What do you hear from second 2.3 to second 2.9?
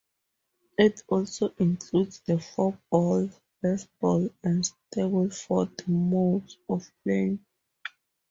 Four